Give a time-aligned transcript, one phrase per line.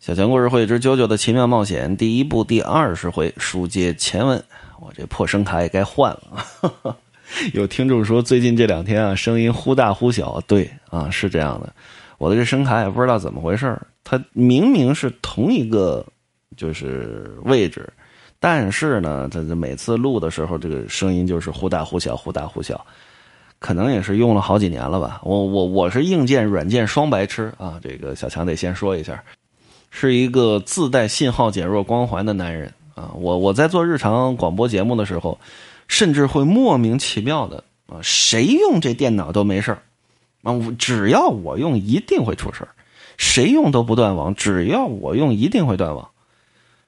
[0.00, 4.40] 小强故事会之《九九的奇妙冒险》第一部第二十回书接前文，
[4.80, 6.96] 我这破声卡也该换了。
[7.52, 10.40] 有听众说最近这两天啊，声音忽大忽小。
[10.46, 11.74] 对啊，是这样的，
[12.16, 16.06] 我的这声卡也不知道怎么回事它明明是同一个
[16.56, 17.92] 就是位置，
[18.38, 22.86] 但是呢，它每次录的时候，这个声音就是忽大忽小，忽大忽小。
[23.58, 25.20] 可能也是用了好几年了吧。
[25.24, 27.80] 我我我是硬件软件双白痴啊。
[27.82, 29.20] 这个小强得先说一下。
[29.90, 33.10] 是一个自带信号减弱光环的男人啊！
[33.14, 35.38] 我我在做日常广播节目的时候，
[35.88, 39.78] 甚至会莫名其妙的啊，谁用这电脑都没事
[40.42, 42.68] 啊，只要我用一定会出事
[43.16, 46.10] 谁用都不断网，只要我用一定会断网。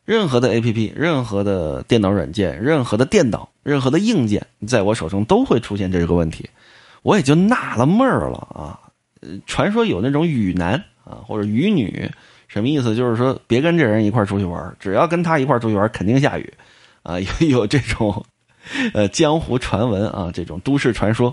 [0.05, 6.51] 任何的 APP、任何的电脑软件、任何的电脑、任何的硬件，在我手中都会出现这个问题，
[7.03, 8.81] 我也就纳了闷儿了啊！
[9.47, 10.75] 传说有那种雨男
[11.05, 12.11] 啊，或者雨女。
[12.53, 12.97] 什么意思？
[12.97, 16.53] 就是说，别跟这人一块出去玩只要跟他一块出去玩肯定下雨，
[17.05, 18.25] 啊， 有有这种，
[18.93, 21.33] 呃，江湖传闻啊，这种都市传说。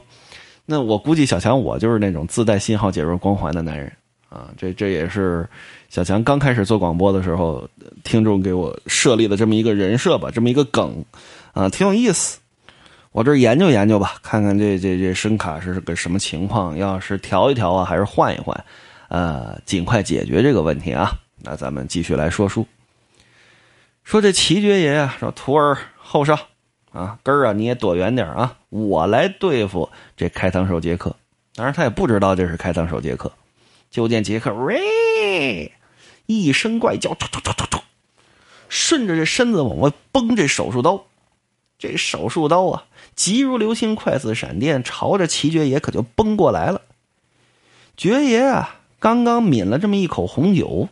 [0.67, 3.91] 那我估计小强我就是那种自带信号减弱光环的男人
[4.29, 5.47] 啊，这这也是
[5.89, 7.67] 小强刚开始做广播的时候，
[8.03, 11.03] 听众给我设立的这么一个人设吧，这么一个梗，
[11.53, 12.37] 啊，挺有意思。
[13.11, 18.55] 我这研究研究吧，看看这这这声卡是个什么情况，要是调一调啊，还是换一换。
[19.09, 21.19] 呃，尽快解决这个问题啊！
[21.43, 22.67] 那咱们继续来说书。
[24.03, 26.39] 说这齐爵爷啊，说徒儿后上
[26.91, 31.15] 啊，根儿啊你也躲远点啊，我来对付这开膛手杰克。
[31.55, 33.31] 当然他也不知道这是开膛手杰克。
[33.89, 35.71] 就见杰克喂
[36.25, 37.81] 一声怪叫，突突突突突，
[38.67, 41.05] 顺着这身子往外崩这手术刀。
[41.79, 42.85] 这手术刀啊，
[43.15, 46.81] 急如流星，快似闪电，朝着齐爵爷可就崩过来了。
[47.95, 48.76] 爵爷啊！
[48.99, 50.89] 刚刚抿了这么一口红酒，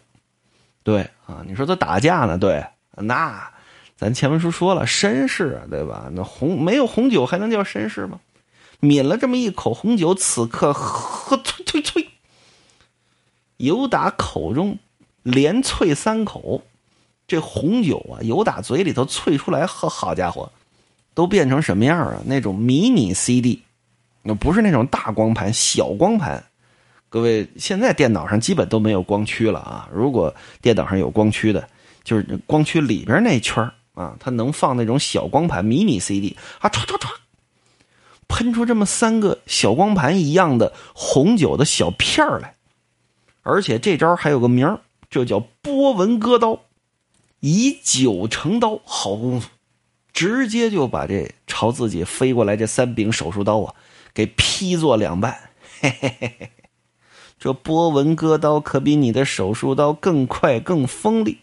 [0.84, 2.38] 对啊，你说他打架呢？
[2.38, 3.52] 对，那
[3.98, 6.10] 咱前文书说了，绅士，对吧？
[6.14, 8.20] 那红没有红酒还能叫绅士吗？
[8.82, 12.08] 抿了这么一口红酒，此刻喝吹吹吹，
[13.58, 14.78] 由打口中
[15.24, 16.62] 连啐三口，
[17.26, 20.52] 这红酒啊，由打嘴里头啐出来，呵，好家伙，
[21.16, 22.22] 都变成什么样啊？
[22.26, 23.64] 那种迷你 CD，
[24.22, 26.44] 那不是那种大光盘，小光盘。
[27.08, 29.90] 各位，现在电脑上基本都没有光驱了啊！
[29.94, 31.66] 如果电脑上有光驱的，
[32.04, 37.08] 就是光驱里边那圈啊，它能放那种小光盘、迷你 CD 啊，唰唰唰，
[38.28, 42.56] 喷出这么三个小光盘一样的红酒的小片儿来。
[43.44, 46.64] 而且这招还有个名儿这叫波纹割刀，
[47.40, 49.50] 以酒成刀，好功夫，
[50.12, 53.74] 直接就把这朝自己飞过来这三柄手术刀啊，
[54.14, 56.52] 给劈作两半，嘿嘿嘿嘿。
[57.38, 61.40] 这波纹割刀可比你的手术刀更快、更锋利，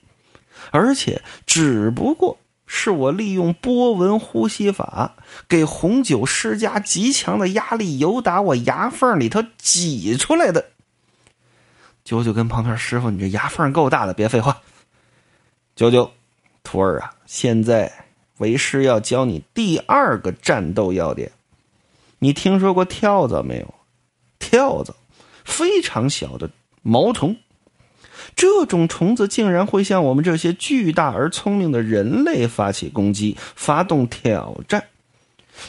[0.70, 5.16] 而且只不过是我利用波纹呼吸法
[5.48, 10.70] 给红酒施加极强的压力，由打我牙缝里头挤出来的。
[12.02, 14.60] 九九跟旁边师傅：“你这牙缝够大的，别废话。”
[15.76, 16.10] 九九，
[16.64, 18.06] 徒儿啊，现在
[18.38, 21.30] 为师要教你第二个战斗要点。
[22.18, 23.74] 你听说过跳蚤没有？
[24.38, 24.94] 跳蚤。
[25.44, 26.50] 非常小的
[26.82, 27.36] 毛虫，
[28.34, 34.84] 这种虫子竟然会向我们这些巨大而聪明的人类发起攻击，发动挑战，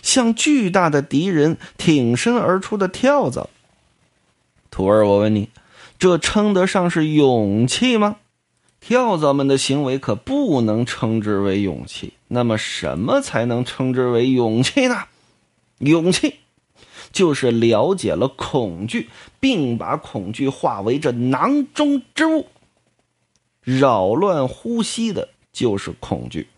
[0.01, 3.49] 向巨大的敌人挺身而出的跳蚤。
[4.71, 5.49] 徒儿，我问你，
[5.99, 8.17] 这称得上是勇气吗？
[8.79, 12.13] 跳蚤们的行为可不能称之为勇气。
[12.27, 15.03] 那么，什么才能称之为勇气呢？
[15.77, 16.35] 勇气。
[17.13, 19.09] 就是了解了恐惧，
[19.39, 22.47] 并把恐惧化为这囊中之物。
[23.61, 26.49] 扰乱呼吸的就是恐惧。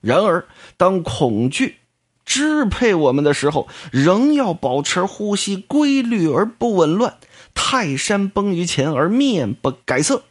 [0.00, 1.76] 然而，当恐惧
[2.24, 7.18] 支配我们的时候，仍要保持呼吸规律而不紊乱。
[7.52, 10.22] 泰山崩于前而面不改色。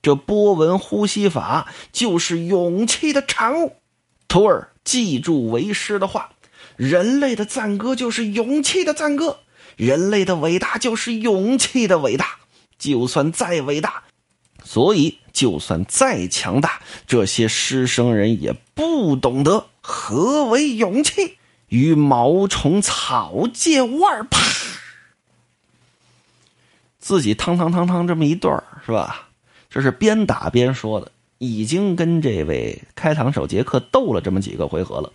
[0.00, 3.76] 这波纹呼吸法就是勇气的产物。
[4.26, 6.31] 徒儿，记住为师的话。
[6.82, 9.38] 人类的赞歌就是勇气的赞歌，
[9.76, 12.38] 人类的伟大就是勇气的伟大。
[12.76, 14.02] 就算再伟大，
[14.64, 21.36] 所以就算再强大，这些师生人也不懂得何为勇气。
[21.68, 24.40] 与毛虫草芥味啪，
[26.98, 29.28] 自己汤汤汤汤这么一段是吧？
[29.70, 35.12] 这是边打边说的，已经跟这位开膛手杰克斗了这么几个回合了。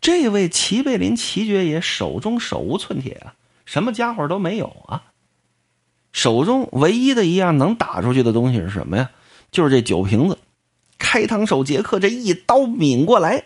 [0.00, 5.02] 这位齐贝林齐爵爷手中手无寸铁啊，什么家伙都没有啊。
[6.12, 9.10] 手中唯一的一样能打出去的东西是什么呀？
[9.50, 10.38] 就是这酒瓶子。
[10.98, 13.44] 开膛手杰克这一刀抿过来，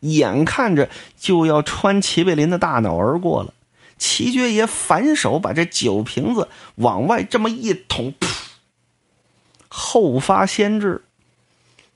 [0.00, 0.88] 眼看着
[1.18, 3.54] 就要穿齐贝林的大脑而过了。
[3.96, 8.28] 齐爵爷反手把这酒瓶子往外这么一捅，噗！
[9.68, 11.04] 后发先至，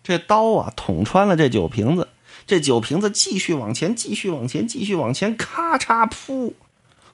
[0.02, 2.08] 这刀啊捅穿了这酒瓶子，
[2.46, 6.52] 这酒瓶子继续往前，继续往前，继续往前，咔嚓噗！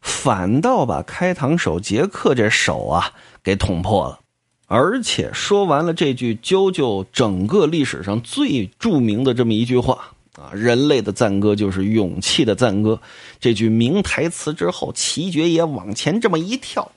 [0.01, 3.13] 反倒把开膛手杰克这手啊
[3.45, 4.21] 给捅破了，
[4.67, 12.99] 而且说完了这句啾啾整个历史上最著名的这么一句话啊，人类的赞歌就是勇气的赞歌。
[13.39, 16.91] 这句名台词之后，齐爵爷往前这么一跳，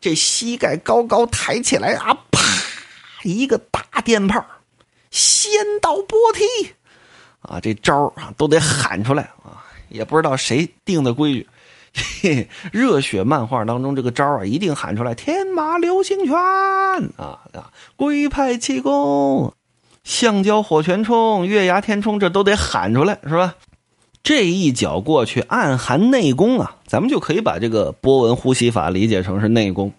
[0.00, 2.40] 这膝盖高高抬起来啊，啪，
[3.22, 4.44] 一个大电炮，
[5.10, 5.50] 仙
[5.80, 6.74] 刀波踢
[7.42, 11.48] 啊，这招啊都得喊出来啊，也不知道谁定的规矩。
[12.22, 19.52] 嘿，热血漫画当中这个招啊，一定喊出来：天马流星拳啊啊，龟派气功，
[20.04, 23.56] 橡胶火拳冲，月牙天冲，这都得喊出来，是吧？
[24.22, 26.76] 这一脚过去，暗含内功啊！
[26.86, 29.92] 咱们就可以把这个波纹呼吸法理解成是内功。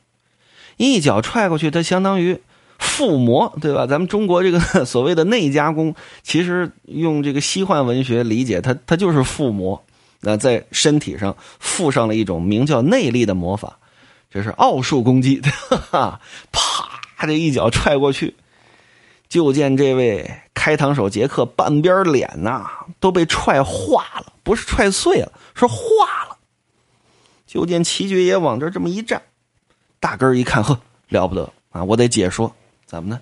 [0.78, 2.40] 一脚踹过去，它相当于
[2.82, 3.86] 附魔，对吧？
[3.86, 9.82] 咱们中国这个 所谓的内加工，其实用这个西幻文学理解，它它就是附魔。
[10.20, 13.78] 那在身体上附上了一种名叫内力的魔法，
[14.30, 15.42] 这是奥数攻击，
[16.52, 16.90] 啪！
[17.22, 18.36] 这一脚踹过去，
[19.30, 22.68] 就见这位开膛手杰克半边脸呐
[23.00, 25.76] 都被踹化了，不是踹碎了，是化
[26.30, 26.38] 了。
[27.46, 29.22] 就见齐爵爷往这这么一站，
[30.00, 30.80] 大根一看，呵，
[31.10, 31.84] 了不得啊！
[31.84, 32.56] 我得解说，
[32.92, 33.22] 怎么呢？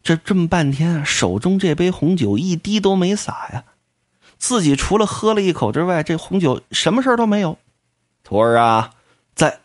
[0.00, 3.64] 这这么半天，手中这杯红酒一滴都没洒呀。
[4.38, 7.58] 自己除了喝了一口之外，这红酒什么事儿都没有。
[8.22, 8.92] 徒儿啊，
[9.34, 9.58] 在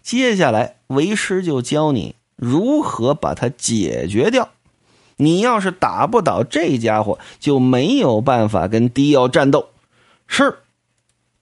[0.00, 4.50] 接下来为师就教你如何把它解决掉。
[5.16, 9.70] 你要是打不倒这家伙，就没有办法跟迪奥战斗。
[10.28, 10.58] 是，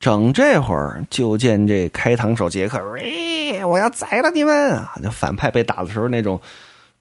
[0.01, 4.95] 整这会儿就见这开膛手杰克，喂，我要宰了你们啊！
[5.12, 6.41] 反派被打的时候那种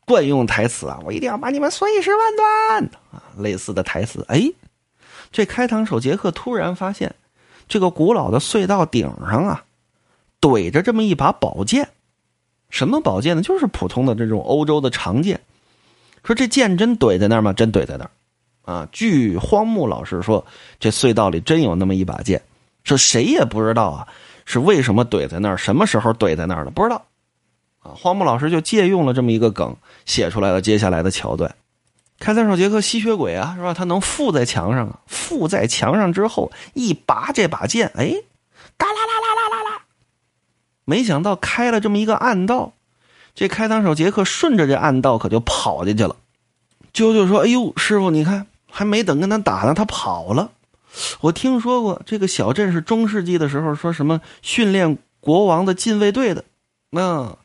[0.05, 4.51] 惯用台词啊，我一定要把你们碎尸万段啊，类似的台词，哎。
[5.31, 7.15] 这开膛手杰克突然发现，
[7.67, 9.63] 这个古老的隧道顶上啊，
[10.39, 11.89] 怼着这么一把宝剑。
[12.69, 13.41] 什么宝剑呢？
[13.41, 15.39] 就是普通的这种欧洲的长剑。
[16.23, 17.51] 说这剑真怼在那儿吗？
[17.51, 18.11] 真怼在那儿。
[18.61, 20.45] 啊，据荒木老师说，
[20.79, 22.39] 这隧道里真有那么一把剑。
[22.83, 24.07] 说谁也不知道啊，
[24.45, 27.03] 是为什么怼在那儿，什么时候怼在那儿的，不知道。
[27.83, 29.75] 啊，荒木老师就借用了这么一个梗，
[30.05, 31.55] 写出来了接下来的桥段。
[32.19, 33.73] 开膛手杰克吸血鬼啊，是吧？
[33.73, 38.13] 他能附在墙上啊，附在墙上之后一拔这把剑，哎，
[38.77, 39.81] 嘎啦啦啦啦啦啦，
[40.85, 42.73] 没想到开了这么一个暗道，
[43.35, 46.15] 这开膛手杰克顺着这暗道可就跑进去了。
[46.93, 50.51] 啾啾说：“哎呦，师傅，你看，还没等跟他打呢，他跑了。
[51.21, 56.45] 我听说过这个小镇是中世纪的时候说什么训练国王的禁卫队的，
[56.91, 57.35] 那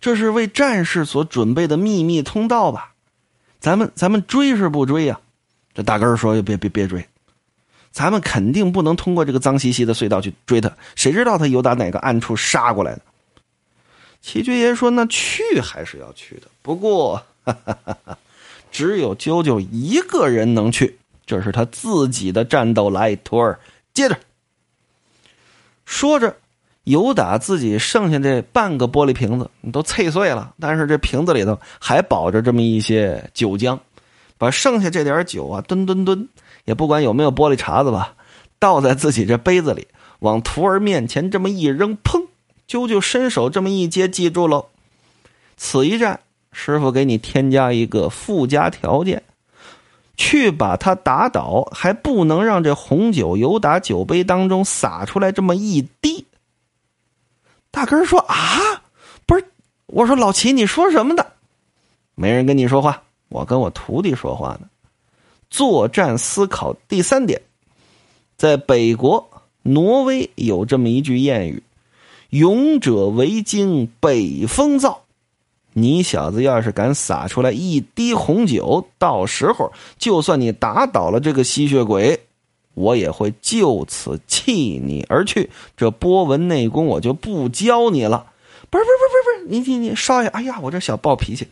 [0.00, 2.94] 这是为战士所准备的秘密通道吧？”
[3.60, 5.18] 咱们咱们追是不追呀？
[5.74, 7.08] 这大根说：“别别别追，
[7.90, 10.72] 咱们肯定不能通过这个脏兮兮的隧道去追他。
[10.94, 13.02] 谁知道他有打哪个暗处杀过来的？”
[14.22, 18.18] 齐爵爷说：“那去还是要去的，不过哈哈哈哈
[18.70, 23.58] 只有啾啾一个人能去，这是他自己的战斗来托儿。”
[23.92, 24.18] 接着
[25.84, 26.36] 说着。
[26.88, 33.78] 有打自己剩下这半个玻璃瓶子，你都碎碎了，但是这瓶子里头还保着这么一些酒浆，
[34.38, 36.26] 把剩下这点酒啊，吨吨吨，
[36.64, 38.14] 也不管有没有玻璃碴子吧，
[38.58, 39.86] 倒在自己这杯子里，
[40.20, 42.24] 往徒儿面前这么一扔，砰！
[42.66, 44.64] 啾啾伸手这么一接，记住喽，
[45.58, 46.20] 此一战，
[46.52, 49.22] 师傅给你添加一个附加条件，
[50.16, 56.24] 去把他打倒，还不能让这红酒由打酒杯当中洒出来这么一滴。
[57.78, 58.82] 大根说：“啊，
[59.24, 59.44] 不是，
[59.86, 61.24] 我说老齐，你说什么的？
[62.16, 64.62] 没人跟你说话，我跟我徒弟说话呢。
[65.48, 67.40] 作战思考第三点，
[68.36, 69.30] 在北国
[69.62, 71.62] 挪威有这么一句谚语
[72.30, 74.96] ：‘勇者为惊，北风燥。’
[75.72, 82.20] 你小子要是敢洒出来一滴红酒，到时候就算你打倒了这个吸血鬼。”
[82.78, 88.26] 我也会就此弃你而去，这波纹内功我就不教你了。
[88.70, 91.48] 不是不是不是不是，你你你少爷，哎呀，我这小暴脾气，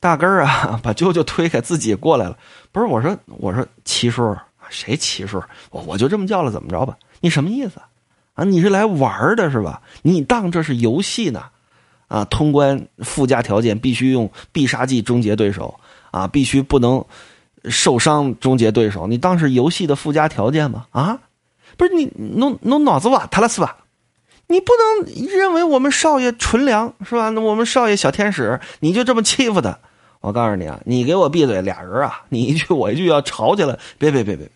[0.00, 2.38] 大根儿啊，把舅舅推开，自己过来了。
[2.72, 4.36] 不是我说我说齐叔，
[4.70, 5.42] 谁齐叔？
[5.70, 6.96] 我我就这么叫了，怎么着吧？
[7.20, 7.80] 你什么意思
[8.34, 8.44] 啊？
[8.44, 9.82] 你是来玩的是吧？
[10.02, 11.42] 你当这是游戏呢？
[12.06, 15.78] 啊，通关附加条件必须用必杀技终结对手
[16.10, 17.04] 啊，必须不能
[17.70, 19.06] 受伤终结对手。
[19.06, 20.86] 你当是游戏的附加条件吗？
[20.90, 21.20] 啊，
[21.76, 23.78] 不是你弄弄脑子瓦特了是吧？
[24.46, 27.28] 你不能认为我们少爷纯良是吧？
[27.30, 29.78] 那我们少爷小天使，你就这么欺负他？
[30.20, 31.62] 我告诉你啊，你给我闭嘴！
[31.62, 34.50] 俩人啊， 你一句我一句要吵起来，别别别别！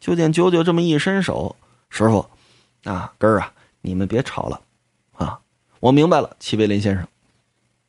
[0.00, 1.56] 就见九九这么一伸手，
[1.90, 2.26] 师傅
[2.84, 4.60] 啊，根儿啊，你们别吵了
[5.16, 5.40] 啊！
[5.80, 7.06] 我明白了，齐贝林先生，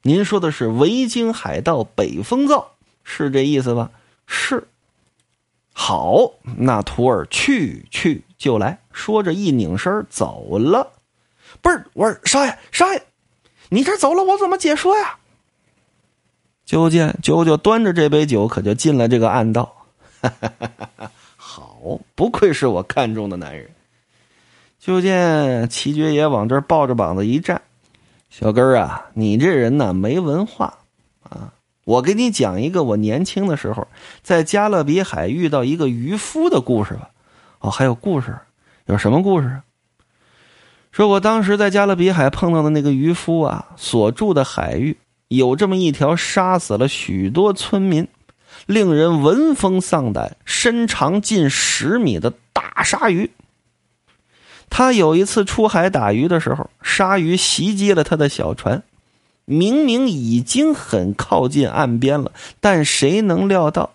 [0.02, 2.72] 您说的是维京海盗北风造，
[3.04, 3.92] 是这意思吧？
[4.28, 4.68] 是。
[5.74, 10.92] 好，那徒儿去去就来，说着一拧身走了。
[11.62, 13.02] 不是，我说少爷，少爷，
[13.70, 15.18] 你这走了，我怎么解说呀？
[16.66, 19.86] 就见九九端着这杯酒，可就进了这个暗道。
[21.38, 23.70] 好，不愧是我看中的男人。
[24.80, 27.62] 就见齐爵爷往这儿抱着膀子一站，
[28.30, 30.80] 小根儿啊，你这人呢没文化
[31.24, 31.54] 啊！
[31.88, 33.88] 我给你讲一个我年轻的时候
[34.22, 37.12] 在加勒比海遇到一个渔夫的故事吧。
[37.60, 38.38] 哦，还有故事？
[38.88, 39.62] 有什么故事？
[40.92, 44.98] 说我当时在加勒比海碰到的那个渔夫啊，所住的海域
[45.30, 48.06] 有这么一条杀死了许多村民、
[48.66, 53.32] 令人闻风丧胆、身长近十米的大鲨鱼。
[54.70, 58.84] 他有一次出海打鱼的时候，鲨鱼袭击了他的小船，
[59.50, 63.92] 明明已经很靠近岸边了，但谁能料到，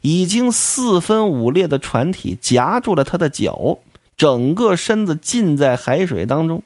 [0.00, 3.78] 已经四分五裂的船体夹住了他的脚。
[4.16, 6.62] 整个身子浸在海水当中，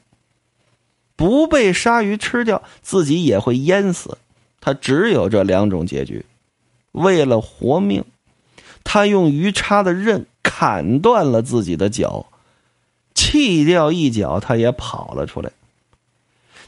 [1.17, 4.17] 不被鲨鱼吃掉，自己也会淹死。
[4.61, 6.25] 他只有这两种结局。
[6.93, 8.05] 为了活命，
[8.85, 12.27] 他用鱼叉的刃砍断了自己的脚，
[13.13, 15.51] 弃掉一脚，他也跑了出来。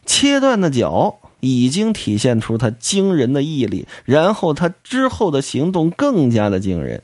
[0.05, 7.04] 切断的脚已经体现出他惊人的毅力，然后他之后的行动更加的惊人。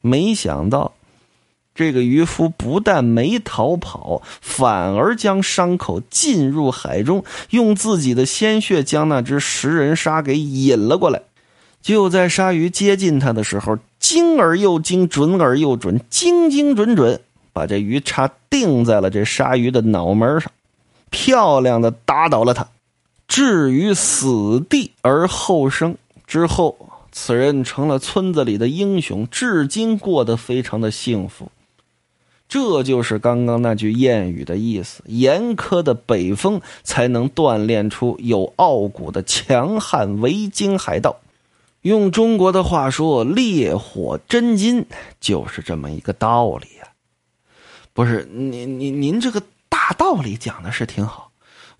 [0.00, 0.92] 没想到。
[1.74, 11.20] 这个渔夫不但没逃跑，反而将伤口浸入海中，用自己的鲜血将那只食人鲨给引了过来。
[11.82, 17.20] 就在鲨鱼接近他的时候，精而又精，准而又准，精精准准，
[17.52, 20.52] 把这鱼叉定在了这鲨鱼的脑门上，
[21.10, 22.68] 漂亮的打倒了他，
[23.28, 25.96] 置于死地而后生。
[26.26, 26.76] 之后，
[27.12, 31.50] 此人成了村子里的英雄，至今过得非常的幸福。
[32.48, 41.16] 这就是刚刚那句谚语的意思：严苛的北风才能锻炼出有傲骨的强悍维京海盗。
[41.80, 44.86] 用中国的话说，“烈火真金”
[45.20, 46.88] 就是这么一个道理呀。
[47.92, 51.23] 不是您您您这个大道理讲的是挺好，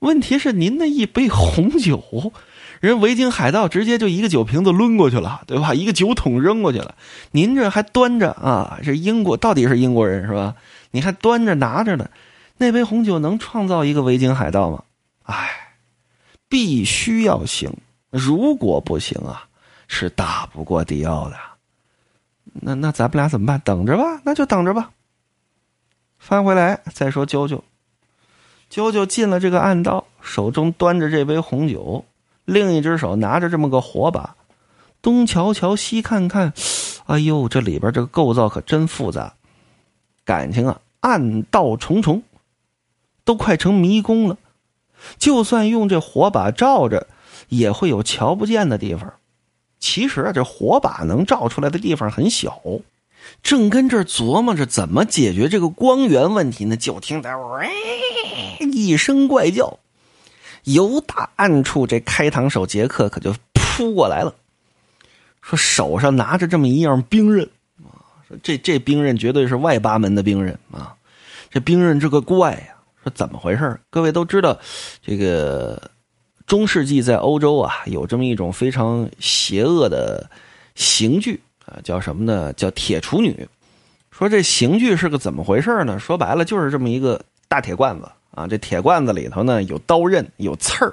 [0.01, 2.33] 问题是您那一杯红酒。
[2.81, 5.73] 人维京海盗直接就一个酒瓶子抡过去了，对吧？
[5.73, 6.95] 一个酒桶扔过去了。
[7.31, 8.79] 您这还端着啊？
[8.83, 10.55] 这英国到底是英国人是吧？
[10.91, 12.11] 你还端着拿着呢？
[12.59, 14.85] 那杯红酒能创造一个维京海盗吗？
[15.23, 15.51] 哎，
[16.49, 17.73] 必须要行。
[18.11, 19.47] 如果不行啊，
[19.89, 21.37] 是打不过迪奥的。
[22.53, 23.59] 那那咱们俩怎么办？
[23.65, 24.91] 等着吧，那就等着吧。
[26.19, 27.61] 翻回来再说，啾啾，
[28.75, 32.05] 啾啾进了这个暗道，手中端着这杯红酒。
[32.45, 34.35] 另一只手拿着这么个火把，
[35.01, 36.53] 东瞧瞧西看看，
[37.07, 39.35] 哎呦，这里边这个构造可真复杂，
[40.25, 42.25] 感情啊，暗道重重，
[43.25, 44.39] 都快成迷宫了。
[45.19, 47.07] 就算用这火把照着，
[47.51, 49.15] 也会有瞧不见的地方。
[49.79, 52.61] 其实啊，这火把能照出来的地方很小。
[53.43, 57.69] 正跟这琢磨着怎么解决这个光源问题呢，就听到喂
[58.73, 59.79] 一声怪叫。
[60.65, 64.35] 由打暗处，这开膛手杰克可就扑过来了，
[65.43, 67.47] 说手上拿着这么一样兵刃
[67.83, 70.97] 啊，说这这兵刃绝对是外八门的兵刃啊，
[71.51, 74.59] 这兵刃这个怪呀，说怎么回事各位都知道，
[75.03, 75.91] 这个
[76.47, 80.31] 中世纪在欧洲啊，有这么一种非常邪恶的
[80.75, 82.53] 刑具啊，叫什么呢？
[82.55, 83.47] 叫铁处女。
[84.11, 85.99] 说这刑具是个怎么回事呢？
[85.99, 88.09] 说白了就是这么一个大铁罐子。
[88.37, 90.93] 啊，这铁罐子里头呢有刀刃，有刺儿，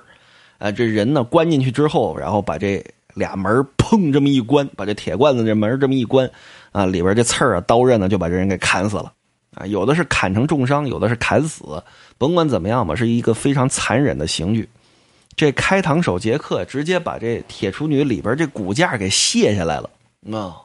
[0.59, 2.85] 啊，这人呢关进去之后，然后把这
[3.15, 6.29] 俩门砰这么一关，把这铁罐子这门这么一关，
[6.71, 9.11] 啊，里边这刺儿啊刀刃呢就把这人给砍死了，
[9.55, 11.83] 啊，有的是砍成重伤，有的是砍死，
[12.19, 14.69] 甭管怎么样吧，是一个非常残忍的刑具。
[15.35, 19.89] 这开膛手杰克直接把这铁处女里边这骨架给卸下来了，
[20.29, 20.61] 啊，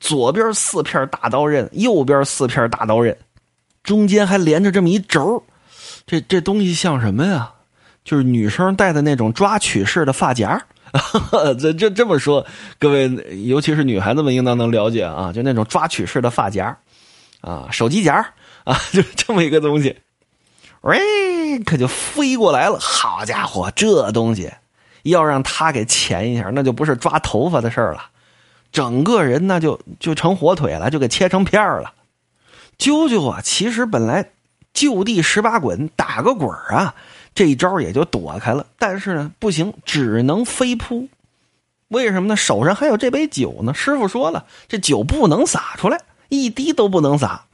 [0.00, 3.16] 左边四片大刀刃，右边四片大刀刃，
[3.82, 5.42] 中间还连着这么一轴。
[6.06, 7.52] 这这东西像什么呀？
[8.02, 10.60] 就是女生戴的那种抓取式的发夹。
[11.60, 12.44] 这这这么说，
[12.80, 13.08] 各位
[13.44, 16.76] 尤其是女孩子们应当能了解啊，就那种抓取式的发夹，
[17.42, 18.14] 啊，手机夹
[18.64, 19.96] 啊， 就这么一个东西，
[20.80, 22.76] 喂，可就飞过来了。
[22.80, 24.50] 好家伙，这东西
[25.04, 28.02] 要让他给钳一下，那就不是抓头发的事儿了，
[28.72, 31.94] 整个人那就就成火腿了，就给切成片了。
[32.78, 34.30] 啾啾啊，其实本来
[34.72, 36.94] 就地十八滚，打个滚啊。
[37.32, 41.08] 这一招也就躲开了，但是呢，不行，只能飞扑。
[41.88, 42.36] 为什么呢？
[42.36, 43.72] 手上还有这杯酒呢。
[43.72, 47.44] 师傅说了，这酒不能洒出来，一滴都不能洒。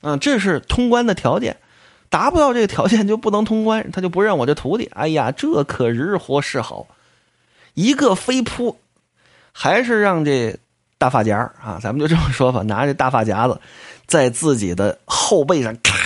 [0.00, 1.56] 啊，这是通关的条件，
[2.08, 4.88] 达不到这个条件就不能通关，他就不认我这徒弟。
[4.94, 6.86] 哎呀，这可日活是好，
[7.74, 8.78] 一个飞扑，
[9.60, 10.56] 还是让这
[10.98, 13.60] 大发夹啊，咱们就这么说吧，拿着大发夹子，
[14.06, 15.98] 在自己的后背上咔。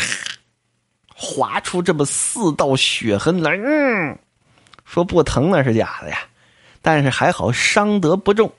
[1.15, 4.19] 划出这么四道血痕来，嗯，
[4.87, 6.17] 说不疼那是假的呀，
[6.81, 8.51] 但是还好伤得不重。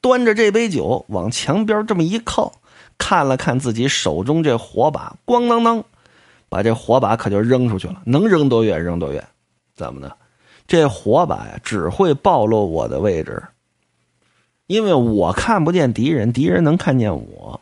[0.00, 2.50] 端着这杯酒往墙边这么一靠，
[2.96, 5.84] 看了看自己手中这火把，咣当当，
[6.48, 8.00] 把这火把可就扔出去了。
[8.06, 9.22] 能扔多远扔多远？
[9.76, 10.16] 怎么的？
[10.66, 13.42] 这火把呀，只会暴露我的位置，
[14.70, 17.60] 因为我看不见敌人，敌人能看见我。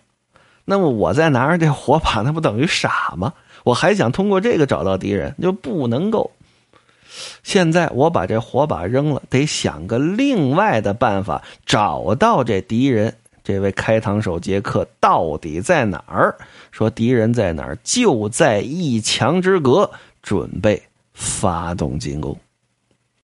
[0.67, 3.33] 那么我再拿着这火把，那不等于傻吗？
[3.65, 6.31] 我还想通过这个找到敌人，就不能够。
[7.43, 13.15] 现在我把这火把扔了，得想个另外的办法找到这敌人。
[13.43, 16.37] 这位开膛手杰克到底在哪儿？
[16.71, 17.79] 说敌人在哪儿？
[17.83, 20.83] 就在一墙之隔，准备
[21.15, 22.39] 发动进攻。